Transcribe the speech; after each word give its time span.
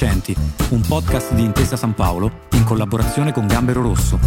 Vincenti, 0.00 0.34
un 0.70 0.80
podcast 0.80 1.34
di 1.34 1.42
Intesa 1.42 1.76
San 1.76 1.92
Paolo 1.92 2.46
in 2.52 2.64
collaborazione 2.64 3.32
con 3.32 3.46
Gambero 3.46 3.82
Rosso. 3.82 4.18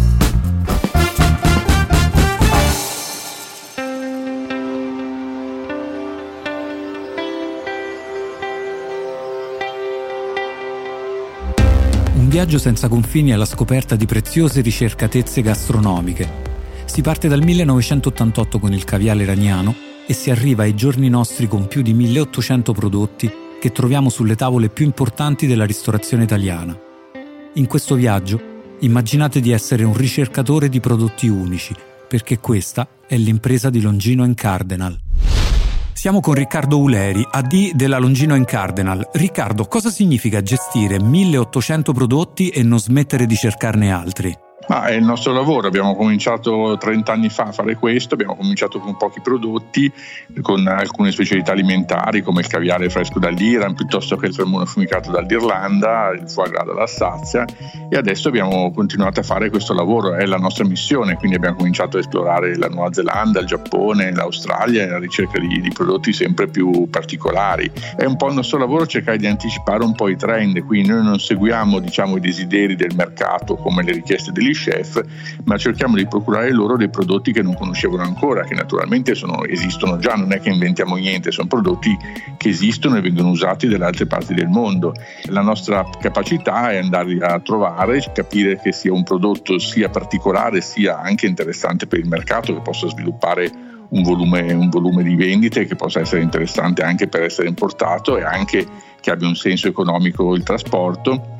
Un 12.14 12.28
viaggio 12.28 12.58
senza 12.58 12.86
confini 12.86 13.32
alla 13.32 13.44
scoperta 13.44 13.96
di 13.96 14.06
preziose 14.06 14.60
ricercatezze 14.60 15.42
gastronomiche. 15.42 16.30
Si 16.84 17.02
parte 17.02 17.26
dal 17.26 17.42
1988 17.42 18.60
con 18.60 18.72
il 18.72 18.84
caviale 18.84 19.24
iraniano 19.24 19.74
e 20.06 20.12
si 20.12 20.30
arriva 20.30 20.62
ai 20.62 20.76
giorni 20.76 21.08
nostri 21.08 21.48
con 21.48 21.66
più 21.66 21.82
di 21.82 21.94
1800 21.94 22.72
prodotti 22.72 23.42
che 23.64 23.72
troviamo 23.72 24.10
sulle 24.10 24.36
tavole 24.36 24.68
più 24.68 24.84
importanti 24.84 25.46
della 25.46 25.64
ristorazione 25.64 26.24
italiana. 26.24 26.78
In 27.54 27.66
questo 27.66 27.94
viaggio 27.94 28.38
immaginate 28.80 29.40
di 29.40 29.52
essere 29.52 29.84
un 29.84 29.96
ricercatore 29.96 30.68
di 30.68 30.80
prodotti 30.80 31.28
unici, 31.28 31.74
perché 32.06 32.40
questa 32.40 32.86
è 33.06 33.16
l'impresa 33.16 33.70
di 33.70 33.80
Longino 33.80 34.30
Cardinal. 34.34 35.00
Siamo 35.94 36.20
con 36.20 36.34
Riccardo 36.34 36.78
Uleri, 36.78 37.26
AD 37.26 37.70
della 37.72 37.96
Longino 37.96 38.38
Cardinal. 38.44 39.08
Riccardo, 39.14 39.64
cosa 39.64 39.88
significa 39.88 40.42
gestire 40.42 41.00
1800 41.00 41.94
prodotti 41.94 42.50
e 42.50 42.62
non 42.62 42.78
smettere 42.78 43.24
di 43.24 43.34
cercarne 43.34 43.90
altri? 43.90 44.43
Ma 44.68 44.86
è 44.86 44.92
il 44.92 45.04
nostro 45.04 45.32
lavoro, 45.32 45.66
abbiamo 45.66 45.94
cominciato 45.94 46.76
30 46.78 47.12
anni 47.12 47.28
fa 47.28 47.44
a 47.44 47.52
fare 47.52 47.74
questo, 47.74 48.14
abbiamo 48.14 48.34
cominciato 48.34 48.78
con 48.78 48.96
pochi 48.96 49.20
prodotti, 49.20 49.92
con 50.40 50.66
alcune 50.66 51.10
specialità 51.10 51.52
alimentari 51.52 52.22
come 52.22 52.40
il 52.40 52.46
caviale 52.46 52.88
fresco 52.88 53.18
dall'Iran 53.18 53.74
piuttosto 53.74 54.16
che 54.16 54.26
il 54.26 54.32
salmone 54.32 54.64
fumicato 54.66 55.10
dall'Irlanda, 55.10 56.10
il 56.10 56.28
foie 56.28 56.50
gras 56.50 56.64
dall'Alsazia 56.64 57.44
e 57.88 57.96
adesso 57.96 58.28
abbiamo 58.28 58.70
continuato 58.72 59.20
a 59.20 59.22
fare 59.22 59.50
questo 59.50 59.74
lavoro, 59.74 60.14
è 60.14 60.24
la 60.24 60.38
nostra 60.38 60.64
missione, 60.64 61.16
quindi 61.16 61.36
abbiamo 61.36 61.56
cominciato 61.56 61.96
a 61.96 62.00
esplorare 62.00 62.56
la 62.56 62.68
Nuova 62.68 62.92
Zelanda, 62.92 63.40
il 63.40 63.46
Giappone, 63.46 64.12
l'Australia 64.12 64.84
alla 64.84 64.98
ricerca 64.98 65.38
di, 65.38 65.60
di 65.60 65.70
prodotti 65.72 66.12
sempre 66.12 66.48
più 66.48 66.88
particolari. 66.88 67.70
È 67.96 68.04
un 68.04 68.16
po' 68.16 68.28
il 68.28 68.34
nostro 68.34 68.58
lavoro 68.58 68.86
cercare 68.86 69.18
di 69.18 69.26
anticipare 69.26 69.84
un 69.84 69.94
po' 69.94 70.08
i 70.08 70.16
trend, 70.16 70.64
quindi 70.64 70.88
noi 70.88 71.04
non 71.04 71.18
seguiamo 71.18 71.78
diciamo, 71.80 72.16
i 72.16 72.20
desideri 72.20 72.76
del 72.76 72.94
mercato 72.94 73.56
come 73.56 73.82
le 73.82 73.92
richieste 73.92 74.32
degli 74.32 74.53
chef, 74.54 75.02
ma 75.44 75.56
cerchiamo 75.56 75.96
di 75.96 76.06
procurare 76.06 76.50
loro 76.52 76.76
dei 76.76 76.88
prodotti 76.88 77.32
che 77.32 77.42
non 77.42 77.54
conoscevano 77.54 78.02
ancora, 78.02 78.44
che 78.44 78.54
naturalmente 78.54 79.14
sono, 79.14 79.44
esistono 79.44 79.98
già, 79.98 80.14
non 80.14 80.32
è 80.32 80.40
che 80.40 80.50
inventiamo 80.50 80.96
niente, 80.96 81.30
sono 81.30 81.48
prodotti 81.48 81.96
che 82.36 82.48
esistono 82.48 82.96
e 82.96 83.00
vengono 83.00 83.30
usati 83.30 83.68
dalle 83.68 83.84
altre 83.84 84.06
parti 84.06 84.34
del 84.34 84.48
mondo. 84.48 84.94
La 85.26 85.42
nostra 85.42 85.86
capacità 86.00 86.70
è 86.70 86.78
andare 86.78 87.16
a 87.18 87.38
trovare, 87.40 88.02
capire 88.12 88.60
che 88.60 88.72
sia 88.72 88.92
un 88.92 89.02
prodotto 89.02 89.58
sia 89.58 89.88
particolare 89.88 90.60
sia 90.60 91.00
anche 91.00 91.26
interessante 91.26 91.86
per 91.86 91.98
il 91.98 92.08
mercato, 92.08 92.54
che 92.54 92.60
possa 92.60 92.88
sviluppare 92.88 93.50
un 93.90 94.02
volume, 94.02 94.52
un 94.52 94.68
volume, 94.70 95.02
di 95.02 95.14
vendite 95.14 95.66
che 95.66 95.76
possa 95.76 96.00
essere 96.00 96.22
interessante 96.22 96.82
anche 96.82 97.06
per 97.06 97.22
essere 97.22 97.48
importato 97.48 98.16
e 98.16 98.22
anche 98.22 98.66
che 99.00 99.10
abbia 99.10 99.28
un 99.28 99.36
senso 99.36 99.68
economico 99.68 100.34
il 100.34 100.42
trasporto 100.42 101.33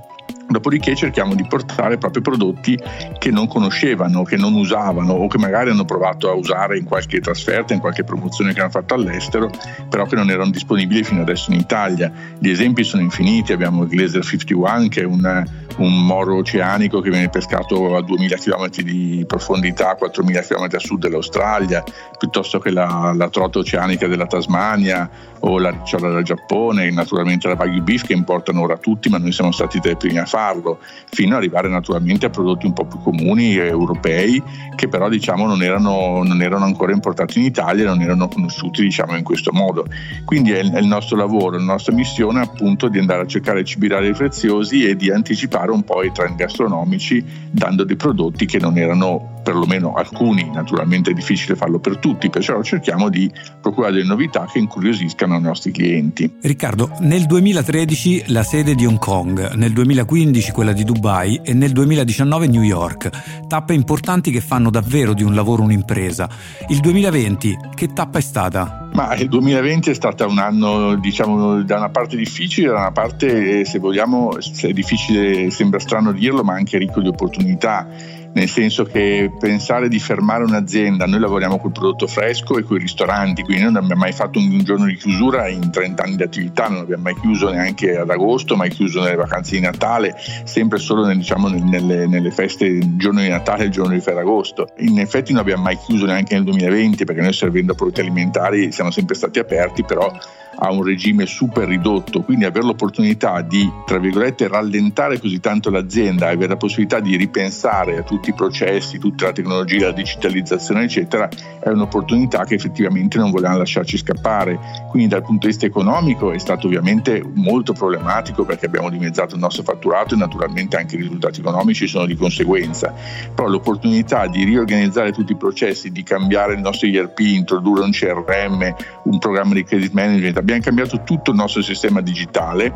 Dopodiché 0.46 0.94
cerchiamo 0.94 1.34
di 1.34 1.44
portare 1.46 1.98
proprio 1.98 2.22
prodotti 2.22 2.78
che 3.18 3.30
non 3.30 3.48
conoscevano, 3.48 4.22
che 4.22 4.36
non 4.36 4.54
usavano 4.54 5.14
o 5.14 5.26
che 5.26 5.38
magari 5.38 5.70
hanno 5.70 5.84
provato 5.84 6.30
a 6.30 6.34
usare 6.34 6.78
in 6.78 6.84
qualche 6.84 7.20
trasferta, 7.20 7.72
in 7.74 7.80
qualche 7.80 8.04
promozione 8.04 8.52
che 8.52 8.60
hanno 8.60 8.70
fatto 8.70 8.94
all'estero, 8.94 9.50
però 9.88 10.04
che 10.04 10.14
non 10.14 10.30
erano 10.30 10.50
disponibili 10.50 11.02
fino 11.02 11.22
adesso 11.22 11.50
in 11.50 11.58
Italia. 11.58 12.12
Gli 12.38 12.50
esempi 12.50 12.84
sono 12.84 13.02
infiniti, 13.02 13.52
abbiamo 13.52 13.82
il 13.82 13.88
Glazer 13.88 14.24
51 14.24 14.88
che 14.88 15.00
è 15.00 15.04
un, 15.04 15.44
un 15.78 16.06
moro 16.06 16.36
oceanico 16.36 17.00
che 17.00 17.10
viene 17.10 17.30
pescato 17.30 17.96
a 17.96 18.02
2000 18.02 18.36
km 18.36 18.68
di 18.82 19.24
profondità, 19.26 19.94
4000 19.94 20.40
km 20.42 20.68
a 20.72 20.78
sud 20.78 21.00
dell'Australia, 21.00 21.82
piuttosto 22.18 22.58
che 22.58 22.70
la, 22.70 23.12
la 23.16 23.28
trota 23.28 23.58
oceanica 23.58 24.06
della 24.06 24.26
Tasmania 24.26 25.10
o 25.40 25.58
la 25.58 25.70
ricciola 25.70 26.10
del 26.10 26.24
Giappone, 26.24 26.90
naturalmente 26.90 27.48
la 27.48 27.56
Wagyu 27.58 27.82
Beef 27.82 28.04
che 28.04 28.14
importano 28.14 28.62
ora 28.62 28.78
tutti, 28.78 29.08
ma 29.08 29.18
noi 29.18 29.32
siamo 29.32 29.52
stati 29.52 29.78
tra 29.80 29.90
i 29.90 29.96
primi 29.96 30.13
a 30.18 30.26
farlo, 30.26 30.78
fino 31.10 31.34
ad 31.34 31.42
arrivare 31.42 31.68
naturalmente 31.68 32.26
a 32.26 32.30
prodotti 32.30 32.66
un 32.66 32.72
po' 32.72 32.84
più 32.86 33.00
comuni 33.00 33.54
europei 33.56 34.42
che 34.74 34.88
però 34.88 35.08
diciamo 35.08 35.46
non 35.46 35.62
erano, 35.62 36.22
non 36.22 36.42
erano 36.42 36.64
ancora 36.64 36.92
importati 36.92 37.38
in 37.38 37.44
Italia 37.44 37.84
non 37.86 38.00
erano 38.00 38.28
conosciuti 38.28 38.82
diciamo 38.82 39.16
in 39.16 39.24
questo 39.24 39.52
modo. 39.52 39.86
Quindi 40.24 40.52
è, 40.52 40.60
il 40.60 40.86
nostro 40.86 41.16
lavoro, 41.16 41.56
la 41.56 41.64
nostra 41.64 41.94
missione 41.94 42.40
appunto 42.40 42.88
di 42.88 42.98
andare 42.98 43.22
a 43.22 43.26
cercare 43.26 43.64
cibi 43.64 43.88
rari 43.88 44.12
preziosi 44.12 44.86
e 44.86 44.96
di 44.96 45.10
anticipare 45.10 45.70
un 45.70 45.82
po' 45.84 46.02
i 46.02 46.12
trend 46.12 46.36
gastronomici 46.36 47.24
dando 47.50 47.84
dei 47.84 47.96
prodotti 47.96 48.46
che 48.46 48.58
non 48.58 48.76
erano 48.78 49.33
perlomeno 49.44 49.92
alcuni, 49.92 50.50
naturalmente 50.52 51.10
è 51.10 51.14
difficile 51.14 51.54
farlo 51.54 51.78
per 51.78 51.98
tutti, 51.98 52.30
perciò 52.30 52.60
cerchiamo 52.62 53.10
di 53.10 53.30
procurare 53.60 53.92
delle 53.92 54.06
novità 54.06 54.48
che 54.50 54.58
incuriosiscano 54.58 55.36
i 55.36 55.40
nostri 55.40 55.70
clienti. 55.70 56.38
Riccardo, 56.40 56.90
nel 57.00 57.26
2013 57.26 58.24
la 58.28 58.42
sede 58.42 58.74
di 58.74 58.86
Hong 58.86 58.98
Kong, 58.98 59.52
nel 59.52 59.72
2015 59.72 60.50
quella 60.50 60.72
di 60.72 60.82
Dubai 60.82 61.40
e 61.44 61.52
nel 61.52 61.72
2019 61.72 62.48
New 62.48 62.62
York, 62.62 63.46
tappe 63.46 63.74
importanti 63.74 64.30
che 64.30 64.40
fanno 64.40 64.70
davvero 64.70 65.12
di 65.12 65.22
un 65.22 65.34
lavoro 65.34 65.62
un'impresa. 65.62 66.28
Il 66.68 66.80
2020 66.80 67.58
che 67.74 67.92
tappa 67.92 68.18
è 68.18 68.22
stata? 68.22 68.88
Ma 68.94 69.14
il 69.14 69.28
2020 69.28 69.90
è 69.90 69.94
stato 69.94 70.26
un 70.26 70.38
anno, 70.38 70.94
diciamo, 70.96 71.62
da 71.62 71.76
una 71.76 71.90
parte 71.90 72.16
difficile, 72.16 72.68
da 72.68 72.78
una 72.78 72.92
parte, 72.92 73.64
se 73.64 73.78
vogliamo, 73.78 74.38
è 74.38 74.72
difficile, 74.72 75.50
sembra 75.50 75.80
strano 75.80 76.12
dirlo, 76.12 76.42
ma 76.42 76.54
anche 76.54 76.78
ricco 76.78 77.00
di 77.00 77.08
opportunità 77.08 77.86
nel 78.34 78.48
senso 78.48 78.84
che 78.84 79.32
pensare 79.38 79.88
di 79.88 79.98
fermare 79.98 80.44
un'azienda, 80.44 81.06
noi 81.06 81.20
lavoriamo 81.20 81.58
col 81.58 81.72
prodotto 81.72 82.06
fresco 82.06 82.58
e 82.58 82.62
con 82.62 82.76
i 82.76 82.80
ristoranti, 82.80 83.42
quindi 83.42 83.62
noi 83.62 83.72
non 83.72 83.84
abbiamo 83.84 84.02
mai 84.02 84.12
fatto 84.12 84.38
un, 84.38 84.62
giorno 84.64 84.86
di 84.86 84.96
chiusura 84.96 85.48
in 85.48 85.70
30 85.70 86.02
anni 86.02 86.16
di 86.16 86.22
attività, 86.22 86.68
non 86.68 86.80
abbiamo 86.80 87.04
mai 87.04 87.14
chiuso 87.20 87.50
neanche 87.50 87.96
ad 87.96 88.10
agosto, 88.10 88.56
mai 88.56 88.70
chiuso 88.70 89.02
nelle 89.02 89.16
vacanze 89.16 89.54
di 89.54 89.60
Natale, 89.60 90.16
sempre 90.44 90.78
solo 90.78 91.04
nel, 91.04 91.16
diciamo, 91.16 91.48
nelle, 91.48 92.06
nelle, 92.06 92.30
feste, 92.30 92.66
il 92.66 92.96
giorno 92.96 93.20
di 93.20 93.28
Natale 93.28 93.62
e 93.62 93.66
il 93.66 93.72
giorno 93.72 93.92
di 93.92 94.00
Ferragosto. 94.00 94.68
In 94.78 94.98
effetti 94.98 95.32
non 95.32 95.42
abbiamo 95.42 95.62
mai 95.62 95.76
chiuso 95.76 96.06
neanche 96.06 96.34
nel 96.34 96.44
2020 96.44 97.04
perché 97.04 97.20
noi 97.20 97.32
servendo 97.32 97.74
prodotti 97.74 98.00
alimentari 98.00 98.72
siamo 98.72 98.90
sempre 98.90 99.14
stati 99.14 99.38
aperti, 99.38 99.84
però 99.84 100.10
a 100.56 100.70
un 100.70 100.82
regime 100.82 101.26
super 101.26 101.66
ridotto, 101.66 102.22
quindi 102.22 102.44
avere 102.44 102.66
l'opportunità 102.66 103.40
di, 103.40 103.70
tra 103.86 103.98
virgolette, 103.98 104.48
rallentare 104.48 105.18
così 105.18 105.40
tanto 105.40 105.70
l'azienda 105.70 106.32
avere 106.34 106.48
la 106.48 106.56
possibilità 106.56 107.00
di 107.00 107.16
ripensare 107.16 107.98
a 107.98 108.02
tutti 108.02 108.30
i 108.30 108.34
processi, 108.34 108.98
tutta 108.98 109.26
la 109.26 109.32
tecnologia, 109.32 109.86
la 109.86 109.92
digitalizzazione, 109.92 110.84
eccetera, 110.84 111.28
è 111.60 111.68
un'opportunità 111.68 112.44
che 112.44 112.54
effettivamente 112.54 113.18
non 113.18 113.30
volevamo 113.30 113.58
lasciarci 113.58 113.96
scappare. 113.96 114.58
Quindi 114.90 115.08
dal 115.08 115.22
punto 115.22 115.46
di 115.46 115.52
vista 115.52 115.66
economico 115.66 116.32
è 116.32 116.38
stato 116.38 116.66
ovviamente 116.66 117.22
molto 117.34 117.72
problematico 117.72 118.44
perché 118.44 118.66
abbiamo 118.66 118.90
dimezzato 118.90 119.34
il 119.34 119.40
nostro 119.40 119.62
fatturato 119.62 120.14
e 120.14 120.18
naturalmente 120.18 120.76
anche 120.76 120.96
i 120.96 120.98
risultati 120.98 121.40
economici 121.40 121.86
sono 121.86 122.06
di 122.06 122.16
conseguenza. 122.16 122.92
Però 123.34 123.48
l'opportunità 123.48 124.26
di 124.26 124.44
riorganizzare 124.44 125.12
tutti 125.12 125.32
i 125.32 125.36
processi, 125.36 125.90
di 125.90 126.02
cambiare 126.02 126.54
il 126.54 126.60
nostro 126.60 126.88
ERP, 126.88 127.20
introdurre 127.20 127.84
un 127.84 127.90
CRM, 127.90 128.74
un 129.04 129.18
programma 129.18 129.54
di 129.54 129.64
credit 129.64 129.92
management, 129.92 130.38
abbiamo 130.44 130.60
cambiato 130.60 131.02
tutto 131.02 131.30
il 131.30 131.36
nostro 131.36 131.62
sistema 131.62 132.02
digitale 132.02 132.72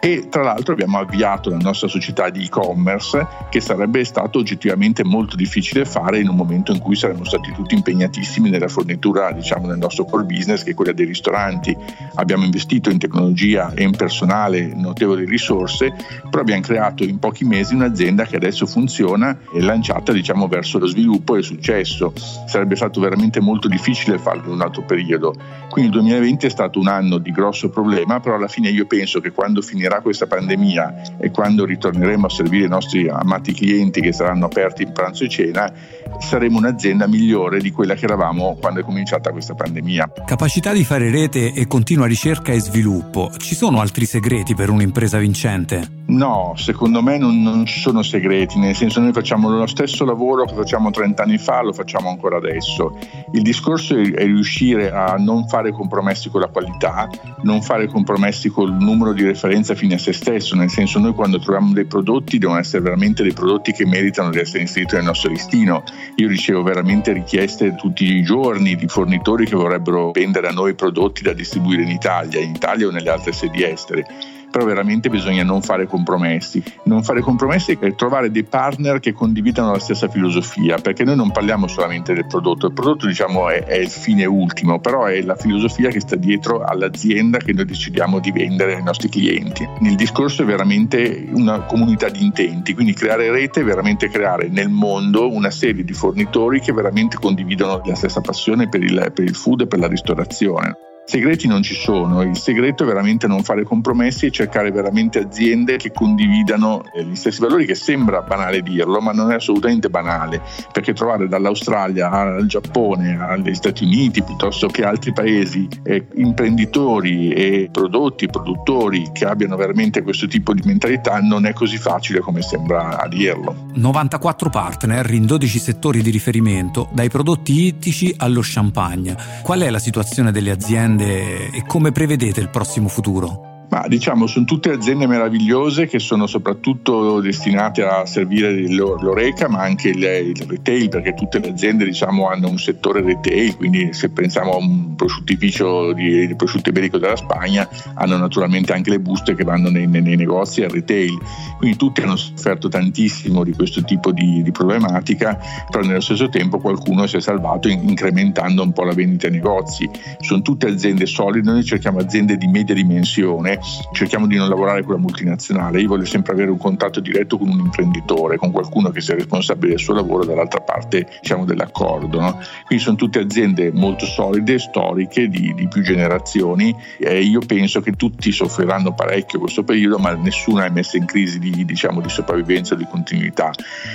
e 0.00 0.28
tra 0.28 0.44
l'altro 0.44 0.74
abbiamo 0.74 0.98
avviato 0.98 1.50
la 1.50 1.56
nostra 1.56 1.88
società 1.88 2.30
di 2.30 2.44
e-commerce 2.44 3.26
che 3.50 3.60
sarebbe 3.60 4.04
stato 4.04 4.38
oggettivamente 4.38 5.02
molto 5.02 5.34
difficile 5.34 5.84
fare 5.84 6.20
in 6.20 6.28
un 6.28 6.36
momento 6.36 6.70
in 6.70 6.78
cui 6.78 6.94
saremmo 6.94 7.24
stati 7.24 7.52
tutti 7.52 7.74
impegnatissimi 7.74 8.48
nella 8.48 8.68
fornitura 8.68 9.32
diciamo 9.32 9.66
del 9.66 9.78
nostro 9.78 10.04
core 10.04 10.22
business 10.22 10.62
che 10.62 10.70
è 10.70 10.74
quella 10.74 10.92
dei 10.92 11.04
ristoranti. 11.04 11.76
Abbiamo 12.14 12.44
investito 12.44 12.90
in 12.90 12.98
tecnologia 12.98 13.72
e 13.74 13.82
in 13.82 13.96
personale 13.96 14.72
notevoli 14.72 15.24
risorse 15.24 15.92
però 16.30 16.42
abbiamo 16.42 16.62
creato 16.62 17.02
in 17.02 17.18
pochi 17.18 17.44
mesi 17.44 17.74
un'azienda 17.74 18.24
che 18.24 18.36
adesso 18.36 18.66
funziona 18.66 19.36
e 19.52 19.60
lanciata 19.60 20.12
diciamo 20.12 20.46
verso 20.46 20.78
lo 20.78 20.86
sviluppo 20.86 21.34
e 21.34 21.38
il 21.38 21.44
successo. 21.44 22.12
Sarebbe 22.46 22.76
stato 22.76 23.00
veramente 23.00 23.40
molto 23.40 23.66
difficile 23.66 24.18
farlo 24.18 24.44
in 24.44 24.52
un 24.52 24.60
altro 24.60 24.84
periodo. 24.84 25.34
Quindi 25.68 25.90
il 25.90 25.96
2020 26.02 26.46
è 26.46 26.50
stato 26.50 26.78
un 26.78 26.86
anno 26.86 27.18
di 27.18 27.32
grosso 27.32 27.68
problema 27.68 28.20
però 28.20 28.36
alla 28.36 28.46
fine 28.46 28.68
io 28.68 28.86
penso 28.86 29.20
che 29.20 29.32
quando 29.32 29.60
finirà 29.60 29.87
finirà 29.88 30.00
questa 30.02 30.26
pandemia 30.26 31.16
e 31.18 31.30
quando 31.30 31.64
ritorneremo 31.64 32.26
a 32.26 32.30
servire 32.30 32.66
i 32.66 32.68
nostri 32.68 33.08
amati 33.08 33.54
clienti 33.54 34.00
che 34.00 34.12
saranno 34.12 34.44
aperti 34.44 34.82
in 34.82 34.92
pranzo 34.92 35.24
e 35.24 35.28
cena, 35.28 35.72
saremo 36.20 36.58
un'azienda 36.58 37.06
migliore 37.06 37.60
di 37.60 37.70
quella 37.70 37.94
che 37.94 38.04
eravamo 38.04 38.56
quando 38.60 38.80
è 38.80 38.82
cominciata 38.82 39.30
questa 39.30 39.54
pandemia. 39.54 40.12
Capacità 40.26 40.72
di 40.72 40.84
fare 40.84 41.10
rete 41.10 41.52
e 41.52 41.66
continua 41.66 42.06
ricerca 42.06 42.52
e 42.52 42.60
sviluppo. 42.60 43.30
Ci 43.36 43.54
sono 43.54 43.80
altri 43.80 44.04
segreti 44.04 44.54
per 44.54 44.68
un'impresa 44.70 45.18
vincente? 45.18 45.96
No, 46.08 46.54
secondo 46.56 47.02
me 47.02 47.18
non, 47.18 47.42
non, 47.42 47.66
ci 47.66 47.80
sono 47.80 48.02
segreti, 48.02 48.58
nel 48.58 48.74
senso 48.74 48.98
noi 48.98 49.12
facciamo 49.12 49.50
lo 49.50 49.66
stesso 49.66 50.06
lavoro 50.06 50.46
che 50.46 50.54
facciamo 50.54 50.90
30 50.90 51.22
anni 51.22 51.36
fa, 51.36 51.62
lo 51.62 51.74
facciamo 51.74 52.08
ancora 52.08 52.38
adesso. 52.38 52.96
Il 53.32 53.42
discorso 53.42 53.94
è, 53.94 54.10
è 54.12 54.24
riuscire 54.24 54.90
a 54.90 55.16
non 55.18 55.46
fare 55.48 55.70
compromessi 55.70 56.30
con 56.30 56.40
la 56.40 56.48
qualità, 56.48 57.08
non 57.42 57.60
fare 57.60 57.88
compromessi 57.88 58.48
col 58.48 58.72
numero 58.72 59.12
di 59.12 59.22
referenze 59.22 59.74
fine 59.78 59.94
a 59.94 59.98
se 59.98 60.12
stesso, 60.12 60.56
nel 60.56 60.68
senso 60.68 60.98
noi 60.98 61.14
quando 61.14 61.38
troviamo 61.38 61.72
dei 61.72 61.86
prodotti 61.86 62.36
devono 62.38 62.58
essere 62.58 62.82
veramente 62.82 63.22
dei 63.22 63.32
prodotti 63.32 63.72
che 63.72 63.86
meritano 63.86 64.30
di 64.30 64.38
essere 64.38 64.60
inseriti 64.60 64.96
nel 64.96 65.04
nostro 65.04 65.30
listino. 65.30 65.84
Io 66.16 66.28
ricevo 66.28 66.62
veramente 66.62 67.12
richieste 67.12 67.76
tutti 67.76 68.04
i 68.04 68.22
giorni 68.22 68.74
di 68.74 68.88
fornitori 68.88 69.46
che 69.46 69.54
vorrebbero 69.54 70.10
vendere 70.10 70.48
a 70.48 70.52
noi 70.52 70.74
prodotti 70.74 71.22
da 71.22 71.32
distribuire 71.32 71.82
in 71.82 71.90
Italia, 71.90 72.40
in 72.40 72.54
Italia 72.54 72.88
o 72.88 72.90
nelle 72.90 73.10
altre 73.10 73.32
sedi 73.32 73.62
estere 73.62 74.04
però 74.50 74.64
veramente 74.64 75.08
bisogna 75.08 75.42
non 75.42 75.62
fare 75.62 75.86
compromessi. 75.86 76.62
Non 76.84 77.02
fare 77.02 77.20
compromessi 77.20 77.76
è 77.78 77.94
trovare 77.94 78.30
dei 78.30 78.44
partner 78.44 79.00
che 79.00 79.12
condividano 79.12 79.72
la 79.72 79.78
stessa 79.78 80.08
filosofia, 80.08 80.78
perché 80.78 81.04
noi 81.04 81.16
non 81.16 81.30
parliamo 81.30 81.66
solamente 81.66 82.14
del 82.14 82.26
prodotto, 82.26 82.66
il 82.66 82.72
prodotto 82.72 83.06
diciamo 83.06 83.48
è, 83.48 83.64
è 83.64 83.76
il 83.76 83.90
fine 83.90 84.24
ultimo, 84.24 84.80
però 84.80 85.04
è 85.04 85.20
la 85.22 85.36
filosofia 85.36 85.90
che 85.90 86.00
sta 86.00 86.16
dietro 86.16 86.62
all'azienda 86.62 87.38
che 87.38 87.52
noi 87.52 87.64
decidiamo 87.64 88.18
di 88.18 88.32
vendere 88.32 88.76
ai 88.76 88.82
nostri 88.82 89.08
clienti. 89.08 89.68
Il 89.82 89.94
discorso 89.94 90.42
è 90.42 90.44
veramente 90.44 91.26
una 91.32 91.60
comunità 91.60 92.08
di 92.08 92.24
intenti, 92.24 92.74
quindi 92.74 92.94
creare 92.94 93.30
rete 93.30 93.60
è 93.60 93.64
veramente 93.64 94.08
creare 94.08 94.48
nel 94.48 94.68
mondo 94.68 95.32
una 95.32 95.50
serie 95.50 95.84
di 95.84 95.92
fornitori 95.92 96.60
che 96.60 96.72
veramente 96.72 97.16
condividono 97.16 97.80
la 97.84 97.94
stessa 97.94 98.20
passione 98.20 98.68
per 98.68 98.82
il, 98.82 99.10
per 99.14 99.24
il 99.24 99.34
food 99.34 99.62
e 99.62 99.66
per 99.66 99.78
la 99.78 99.86
ristorazione. 99.86 100.76
Segreti 101.08 101.48
non 101.48 101.62
ci 101.62 101.72
sono, 101.72 102.20
il 102.20 102.36
segreto 102.36 102.82
è 102.82 102.86
veramente 102.86 103.26
non 103.26 103.42
fare 103.42 103.64
compromessi 103.64 104.26
e 104.26 104.30
cercare 104.30 104.70
veramente 104.70 105.20
aziende 105.20 105.78
che 105.78 105.90
condividano 105.90 106.82
eh, 106.92 107.02
gli 107.02 107.14
stessi 107.14 107.40
valori, 107.40 107.64
che 107.64 107.74
sembra 107.74 108.20
banale 108.20 108.60
dirlo, 108.60 109.00
ma 109.00 109.12
non 109.12 109.32
è 109.32 109.36
assolutamente 109.36 109.88
banale, 109.88 110.42
perché 110.70 110.92
trovare 110.92 111.26
dall'Australia 111.26 112.10
al 112.10 112.44
Giappone, 112.44 113.16
agli 113.18 113.54
Stati 113.54 113.84
Uniti, 113.84 114.22
piuttosto 114.22 114.66
che 114.66 114.84
altri 114.84 115.14
paesi, 115.14 115.66
eh, 115.82 116.08
imprenditori 116.16 117.32
e 117.32 117.70
prodotti, 117.72 118.26
produttori 118.26 119.08
che 119.10 119.24
abbiano 119.24 119.56
veramente 119.56 120.02
questo 120.02 120.26
tipo 120.26 120.52
di 120.52 120.60
mentalità 120.66 121.20
non 121.20 121.46
è 121.46 121.54
così 121.54 121.78
facile 121.78 122.20
come 122.20 122.42
sembra 122.42 123.00
a 123.00 123.08
dirlo. 123.08 123.70
94 123.72 124.50
partner 124.50 125.10
in 125.14 125.24
12 125.24 125.58
settori 125.58 126.02
di 126.02 126.10
riferimento, 126.10 126.90
dai 126.92 127.08
prodotti 127.08 127.64
ittici 127.64 128.14
allo 128.18 128.40
champagne. 128.42 129.16
Qual 129.42 129.60
è 129.60 129.70
la 129.70 129.78
situazione 129.78 130.32
delle 130.32 130.50
aziende? 130.50 130.96
Aziende 130.98 131.50
e 131.50 131.64
come 131.64 131.92
prevedete 131.92 132.40
il 132.40 132.50
prossimo 132.50 132.88
futuro? 132.88 133.47
Ma 133.70 133.86
diciamo, 133.86 134.26
sono 134.26 134.46
tutte 134.46 134.70
aziende 134.70 135.06
meravigliose 135.06 135.86
che 135.86 135.98
sono 135.98 136.26
soprattutto 136.26 137.20
destinate 137.20 137.82
a 137.84 138.06
servire 138.06 138.66
l'oreca, 138.66 139.46
ma 139.46 139.60
anche 139.60 139.90
il, 139.90 140.02
il 140.02 140.42
retail, 140.48 140.88
perché 140.88 141.12
tutte 141.12 141.38
le 141.38 141.50
aziende 141.50 141.84
diciamo, 141.84 142.28
hanno 142.28 142.48
un 142.48 142.58
settore 142.58 143.02
retail, 143.02 143.56
quindi 143.56 143.92
se 143.92 144.08
pensiamo 144.08 144.52
a 144.52 144.56
un 144.56 144.94
prosciuttificio 144.94 145.92
di, 145.92 146.26
di 146.26 146.34
prosciutto 146.34 146.70
iberico 146.70 146.96
della 146.96 147.16
Spagna, 147.16 147.68
hanno 147.94 148.16
naturalmente 148.16 148.72
anche 148.72 148.88
le 148.88 149.00
buste 149.00 149.34
che 149.34 149.44
vanno 149.44 149.68
nei, 149.68 149.86
nei, 149.86 150.00
nei 150.00 150.16
negozi 150.16 150.62
al 150.62 150.70
retail. 150.70 151.18
Quindi 151.58 151.76
tutti 151.76 152.00
hanno 152.00 152.16
sofferto 152.16 152.68
tantissimo 152.68 153.44
di 153.44 153.52
questo 153.52 153.82
tipo 153.82 154.12
di, 154.12 154.42
di, 154.42 154.50
problematica, 154.50 155.38
però 155.70 155.84
nello 155.84 156.00
stesso 156.00 156.30
tempo 156.30 156.58
qualcuno 156.58 157.06
si 157.06 157.16
è 157.16 157.20
salvato 157.20 157.68
incrementando 157.68 158.62
un 158.62 158.72
po' 158.72 158.84
la 158.84 158.94
vendita 158.94 159.26
ai 159.26 159.34
negozi. 159.34 159.88
Sono 160.20 160.40
tutte 160.40 160.68
aziende 160.68 161.04
solide, 161.04 161.50
noi 161.50 161.64
cerchiamo 161.64 161.98
aziende 161.98 162.38
di 162.38 162.46
media 162.46 162.74
dimensione 162.74 163.57
cerchiamo 163.92 164.26
di 164.26 164.36
non 164.36 164.48
lavorare 164.48 164.82
con 164.82 164.94
la 164.94 165.00
multinazionale, 165.00 165.80
io 165.80 165.88
voglio 165.88 166.04
sempre 166.04 166.32
avere 166.32 166.50
un 166.50 166.58
contatto 166.58 167.00
diretto 167.00 167.38
con 167.38 167.48
un 167.48 167.58
imprenditore, 167.58 168.36
con 168.36 168.50
qualcuno 168.50 168.90
che 168.90 169.00
sia 169.00 169.14
responsabile 169.14 169.70
del 169.70 169.78
suo 169.78 169.94
lavoro 169.94 170.24
dall'altra 170.24 170.60
parte 170.60 171.08
diciamo, 171.20 171.44
dell'accordo. 171.44 172.20
No? 172.20 172.38
Quindi 172.66 172.84
sono 172.84 172.96
tutte 172.96 173.20
aziende 173.20 173.70
molto 173.72 174.06
solide, 174.06 174.58
storiche, 174.58 175.28
di, 175.28 175.54
di 175.54 175.68
più 175.68 175.82
generazioni 175.82 176.74
e 176.98 177.20
io 177.22 177.40
penso 177.46 177.80
che 177.80 177.92
tutti 177.92 178.32
soffriranno 178.32 178.94
parecchio 178.94 179.38
questo 179.38 179.64
periodo, 179.64 179.98
ma 179.98 180.12
nessuna 180.14 180.64
è 180.64 180.70
messa 180.70 180.96
in 180.96 181.06
crisi 181.06 181.38
di, 181.38 181.64
diciamo, 181.64 182.00
di 182.00 182.08
sopravvivenza 182.08 182.74
di 182.74 182.86
continuità. 182.88 183.50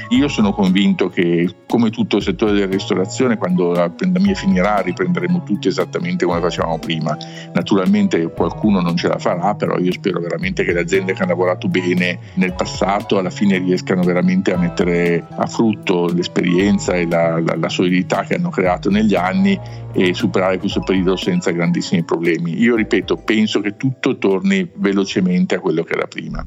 Io 0.10 0.28
sono 0.28 0.54
convinto 0.54 1.10
che 1.10 1.56
come 1.68 1.90
tutto 1.90 2.18
il 2.18 2.24
settore 2.24 2.54
della 2.54 2.66
ristorazione, 2.66 3.38
quando 3.38 3.72
la 3.72 3.90
pandemia 3.90 4.36
finirà 4.36 4.80
riprenderemo 4.82 5.44
tutti 5.44 5.68
esattamente 5.68 6.26
come 6.26 6.40
facevamo 6.40 6.78
prima. 6.80 7.18
Naturalmente 7.54 8.32
qualcuno 8.32 8.80
non 8.82 8.96
ce 8.96 9.08
la 9.08 9.18
farà, 9.18 9.53
però 9.56 9.78
io 9.78 9.92
spero 9.92 10.20
veramente 10.20 10.64
che 10.64 10.74
le 10.74 10.82
aziende 10.82 11.14
che 11.14 11.22
hanno 11.22 11.32
lavorato 11.32 11.68
bene 11.68 12.20
nel 12.36 12.54
passato 12.54 13.18
alla 13.18 13.30
fine 13.30 13.58
riescano 13.58 14.04
veramente 14.04 14.54
a 14.54 14.58
mettere 14.58 15.26
a 15.30 15.46
frutto 15.48 16.08
l'esperienza 16.08 16.94
e 16.94 17.08
la, 17.08 17.40
la, 17.40 17.56
la 17.56 17.70
solidità 17.70 18.24
che 18.24 18.36
hanno 18.36 18.50
creato 18.50 18.90
negli 18.90 19.16
anni 19.16 19.60
e 19.94 20.14
superare 20.14 20.58
questo 20.58 20.82
periodo 20.82 21.16
senza 21.16 21.52
grandissimi 21.52 22.04
problemi. 22.04 22.60
Io 22.60 22.76
ripeto, 22.76 23.18
penso 23.18 23.62
che 23.62 23.78
tutto 23.78 24.18
torni 24.18 24.68
velocemente 24.76 25.56
a 25.56 25.60
quello 25.60 25.84
che 25.84 25.94
era 25.94 26.08
prima. 26.08 26.44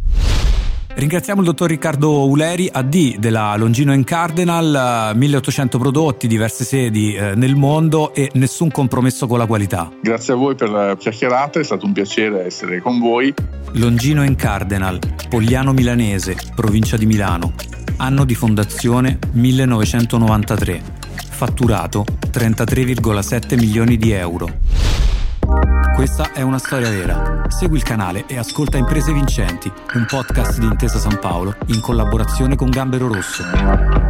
Ringraziamo 0.97 1.41
il 1.43 1.47
dottor 1.47 1.69
Riccardo 1.69 2.27
Uleri, 2.27 2.71
AD 2.73 3.19
della 3.19 3.55
Longino 3.59 3.95
Cardinal, 4.03 5.13
1800 5.15 5.79
prodotti, 5.79 6.27
diverse 6.27 6.65
sedi 6.65 7.13
eh, 7.13 7.35
nel 7.35 7.55
mondo 7.55 8.15
e 8.15 8.31
nessun 8.33 8.71
compromesso 8.71 9.27
con 9.27 9.37
la 9.37 9.45
qualità. 9.45 9.91
Grazie 10.01 10.33
a 10.33 10.37
voi 10.37 10.55
per 10.55 10.71
la 10.71 10.97
chiacchierata, 10.97 11.61
è 11.61 11.65
stato 11.65 11.85
un 11.85 11.93
piacere 11.93 12.47
essere 12.47 12.81
con 12.81 12.99
voi. 12.99 13.35
Longino 13.73 14.25
Cardinal, 14.37 14.99
Pogliano 15.29 15.75
Milanese, 15.75 16.35
provincia 16.55 16.97
di 16.97 17.05
Milano. 17.05 17.53
Anno 17.99 18.25
di 18.25 18.35
fondazione 18.35 19.19
1993. 19.33 20.81
Fatturato 21.29 22.07
33,7 22.31 23.59
milioni 23.59 23.99
di 23.99 24.13
euro. 24.13 24.65
Questa 25.97 26.33
è 26.33 26.43
una 26.43 26.59
storia 26.59 26.91
vera. 26.91 27.45
Segui 27.49 27.79
il 27.79 27.83
canale 27.83 28.27
e 28.27 28.37
ascolta 28.37 28.77
Imprese 28.77 29.15
Vincenti, 29.15 29.73
un 29.95 30.05
podcast 30.07 30.59
di 30.59 30.67
Intesa 30.67 30.99
San 30.99 31.19
Paolo 31.19 31.57
in 31.69 31.81
collaborazione 31.81 32.55
con 32.55 32.69
Gambero 32.69 33.09
Rosso. 33.09 34.06